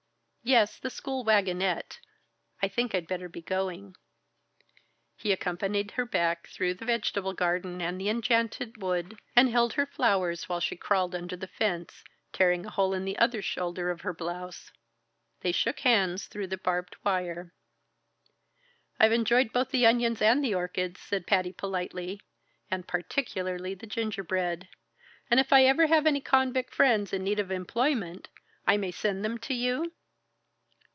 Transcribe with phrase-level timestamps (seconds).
[0.43, 1.99] "Yes, the school wagonette.
[2.63, 3.95] I think I'd better be going."
[5.15, 9.85] He accompanied her back, through the vegetable garden and the enchanted wood, and held her
[9.85, 12.03] flowers while she crawled under the fence,
[12.33, 14.71] tearing a hole in the other shoulder of her blouse.
[15.41, 17.53] They shook hands through the barbed wire.
[18.99, 22.19] "I've enjoyed both the onions and the orchids," said Patty politely,
[22.71, 24.69] "and particularly the gingerbread.
[25.29, 28.29] And if I ever have any convict friends in need of employment,
[28.65, 29.91] I may send them to you?"